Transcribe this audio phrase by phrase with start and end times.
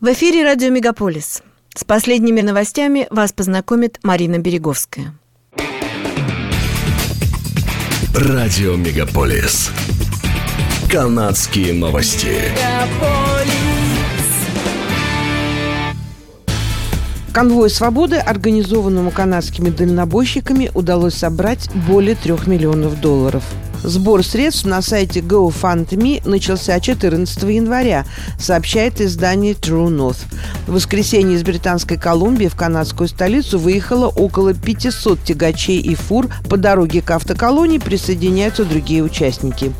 [0.00, 1.42] В эфире радио «Мегаполис».
[1.74, 5.12] С последними новостями вас познакомит Марина Береговская.
[8.14, 9.72] Радио «Мегаполис».
[10.88, 12.36] Канадские новости.
[17.32, 23.42] Конвой свободы, организованному канадскими дальнобойщиками, удалось собрать более трех миллионов долларов–
[23.84, 28.04] Сбор средств на сайте GoFundMe начался 14 января,
[28.38, 30.18] сообщает издание True North.
[30.66, 36.28] В воскресенье из Британской Колумбии в канадскую столицу выехало около 500 тягачей и фур.
[36.48, 39.72] По дороге к автоколонии присоединяются другие участники.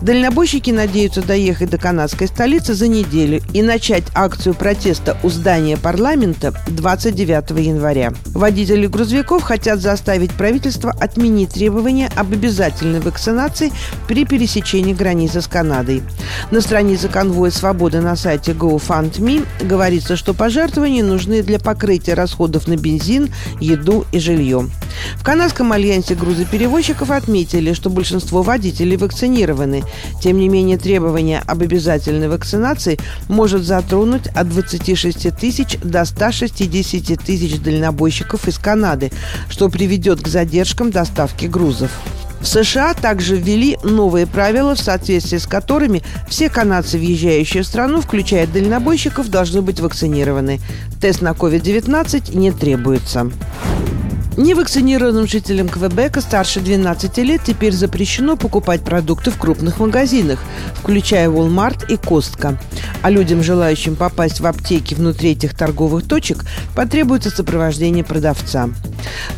[0.00, 6.54] Дальнобойщики надеются доехать до канадской столицы за неделю и начать акцию протеста у здания парламента
[6.68, 8.12] 29 января.
[8.26, 13.72] Водители грузовиков хотят заставить правительство отменить требования об обязательной вакцинации
[14.08, 16.02] при пересечении границы с Канадой.
[16.50, 22.76] На странице конвоя свободы на сайте GoFundMe говорится, что пожертвования нужны для покрытия расходов на
[22.76, 23.30] бензин,
[23.60, 24.68] еду и жилье.
[25.16, 29.84] В Канадском альянсе грузоперевозчиков отметили, что большинство водителей вакцинированы.
[30.22, 37.60] Тем не менее, требование об обязательной вакцинации может затронуть от 26 тысяч до 160 тысяч
[37.60, 39.12] дальнобойщиков из Канады,
[39.48, 41.90] что приведет к задержкам доставки грузов.
[42.40, 48.00] В США также ввели новые правила, в соответствии с которыми все канадцы, въезжающие в страну,
[48.00, 50.60] включая дальнобойщиков, должны быть вакцинированы.
[51.00, 53.30] Тест на COVID-19 не требуется.
[54.36, 60.40] Невакцинированным жителям Квебека старше 12 лет теперь запрещено покупать продукты в крупных магазинах,
[60.74, 62.58] включая Walmart и Костка.
[63.00, 68.68] А людям, желающим попасть в аптеки внутри этих торговых точек, потребуется сопровождение продавца.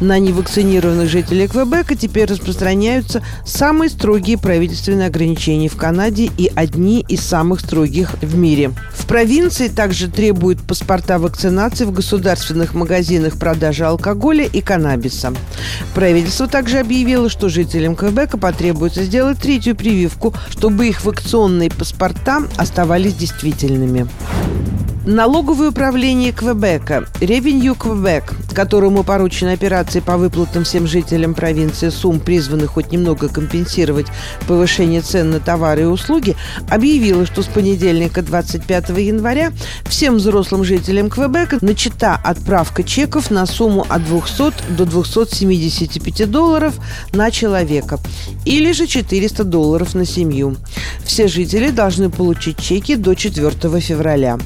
[0.01, 7.21] На невакцинированных жителей Квебека теперь распространяются самые строгие правительственные ограничения в Канаде и одни из
[7.21, 8.73] самых строгих в мире.
[8.91, 15.35] В провинции также требуют паспорта вакцинации в государственных магазинах продажи алкоголя и каннабиса каннабиса.
[15.95, 23.15] Правительство также объявило, что жителям Квебека потребуется сделать третью прививку, чтобы их вакционные паспорта оставались
[23.15, 24.09] действительными.
[25.11, 28.25] Налоговое управление Квебека, Revenue Квебек,
[28.55, 34.09] которому поручена операция по выплатам всем жителям провинции сумм, призванных хоть немного компенсировать
[34.47, 36.37] повышение цен на товары и услуги,
[36.69, 39.53] объявило, что с понедельника 25 января
[39.89, 46.75] всем взрослым жителям Квебека начата отправка чеков на сумму от 200 до 275 долларов
[47.15, 47.99] на человека
[48.45, 50.57] или же 400 долларов на семью.
[51.03, 54.39] Все жители должны получить чеки до 4 февраля.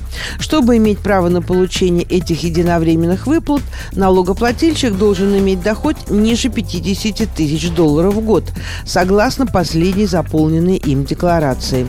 [0.53, 7.71] Чтобы иметь право на получение этих единовременных выплат, налогоплательщик должен иметь доход ниже 50 тысяч
[7.71, 8.45] долларов в год,
[8.85, 11.87] согласно последней заполненной им декларации.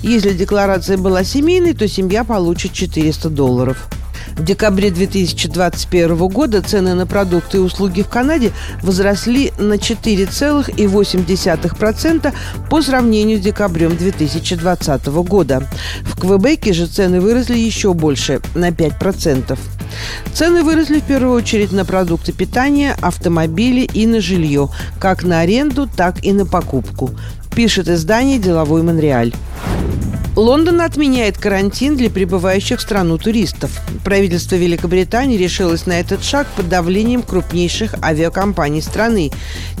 [0.00, 3.86] Если декларация была семейной, то семья получит 400 долларов.
[4.36, 8.52] В декабре 2021 года цены на продукты и услуги в Канаде
[8.82, 12.34] возросли на 4,8%
[12.68, 15.66] по сравнению с декабрем 2020 года.
[16.02, 19.58] В Квебеке же цены выросли еще больше– на 5%.
[20.34, 24.68] Цены выросли в первую очередь на продукты питания, автомобили и на жилье,
[25.00, 27.08] как на аренду, так и на покупку,
[27.54, 29.32] пишет издание «Деловой Монреаль».
[30.36, 33.70] Лондон отменяет карантин для прибывающих в страну туристов.
[34.04, 39.30] Правительство Великобритании решилось на этот шаг под давлением крупнейших авиакомпаний страны,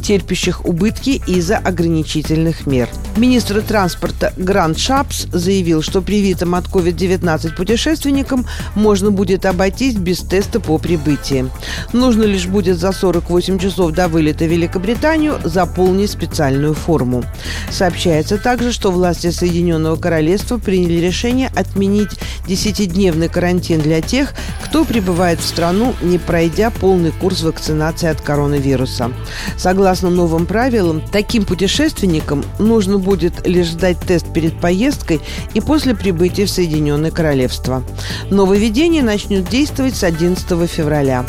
[0.02, 2.88] терпящих убытки из-за ограничительных мер.
[3.18, 10.58] Министр транспорта Грант Шапс заявил, что привитым от COVID-19 путешественникам можно будет обойтись без теста
[10.58, 11.50] по прибытии.
[11.92, 17.24] Нужно лишь будет за 48 часов до вылета в Великобританию заполнить специальную форму.
[17.70, 22.10] Сообщается также, что власти Соединенного Королевства правительство приняли решение отменить
[22.46, 29.12] 10-дневный карантин для тех, кто прибывает в страну, не пройдя полный курс вакцинации от коронавируса.
[29.56, 35.20] Согласно новым правилам, таким путешественникам нужно будет лишь сдать тест перед поездкой
[35.54, 37.82] и после прибытия в Соединенное Королевство.
[38.30, 41.24] Нововведение начнет действовать с 11 февраля.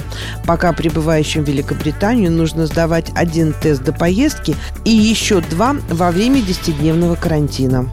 [0.46, 4.56] Пока прибывающим в Великобританию нужно сдавать один тест до поездки
[4.86, 7.90] и еще два во время 10-дневного карантина.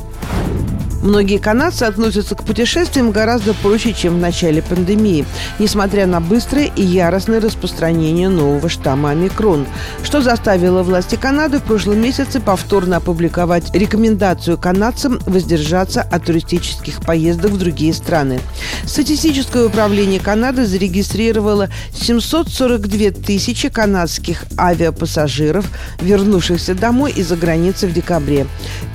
[1.05, 5.27] Многие канадцы относятся к путешествиям гораздо проще, чем в начале пандемии,
[5.59, 9.67] несмотря на быстрое и яростное распространение нового штамма омикрон,
[10.03, 17.51] что заставило власти Канады в прошлом месяце повторно опубликовать рекомендацию канадцам воздержаться от туристических поездок
[17.51, 18.41] в другие страны.
[18.87, 25.67] Статистическое управление Канады зарегистрировало 742 тысячи канадских авиапассажиров,
[26.01, 28.47] вернувшихся домой из-за границы в декабре.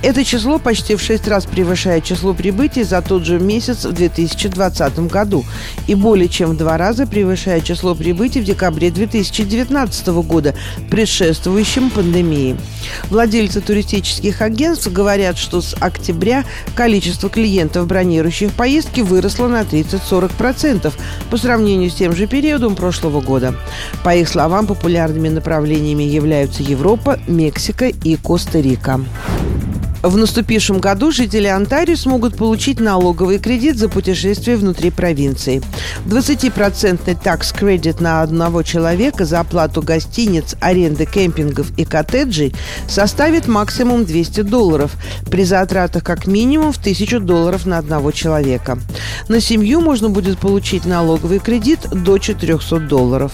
[0.02, 3.92] Это число почти в шесть раз превышает превышает число прибытий за тот же месяц в
[3.92, 5.44] 2020 году
[5.86, 10.54] и более чем в два раза превышает число прибытий в декабре 2019 года,
[10.90, 12.56] предшествующем пандемии.
[13.10, 16.44] Владельцы туристических агентств говорят, что с октября
[16.74, 20.92] количество клиентов, бронирующих поездки, выросло на 30-40%
[21.30, 23.54] по сравнению с тем же периодом прошлого года.
[24.04, 29.00] По их словам, популярными направлениями являются Европа, Мексика и Коста-Рика.
[30.02, 35.62] В наступившем году жители Онтарио смогут получить налоговый кредит за путешествие внутри провинции.
[36.06, 42.54] 20-процентный такс-кредит на одного человека за оплату гостиниц, аренды кемпингов и коттеджей
[42.88, 44.92] составит максимум 200 долларов,
[45.30, 48.78] при затратах как минимум в 1000 долларов на одного человека.
[49.28, 53.32] На семью можно будет получить налоговый кредит до 400 долларов.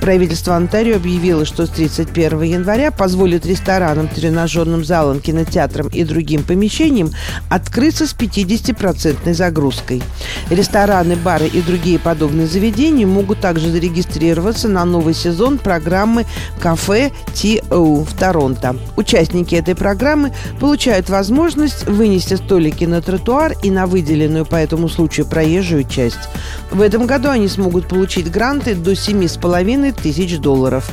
[0.00, 7.10] Правительство Онтарио объявило, что с 31 января позволит ресторанам, тренажерным залам, кинотеатрам и другим помещениям
[7.48, 10.02] открыться с 50% загрузкой.
[10.50, 16.26] Рестораны, бары и другие подобные заведения могут также зарегистрироваться на новый сезон программы
[16.60, 18.76] «Кафе TO» в Торонто.
[18.96, 25.26] Участники этой программы получают возможность вынести столики на тротуар и на выделенную по этому случаю
[25.26, 26.28] проезжую часть.
[26.70, 30.90] В этом году они смогут получить гранты до 7,5 тысяч долларов.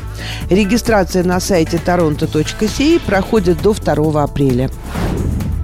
[0.50, 4.70] Регистрация на сайте toronto.ca проходит до 2 апреля.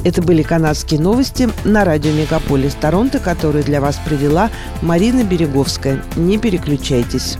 [0.07, 4.49] Это были канадские новости на радио «Мегаполис Торонто», которые для вас провела
[4.81, 6.01] Марина Береговская.
[6.15, 7.37] Не переключайтесь.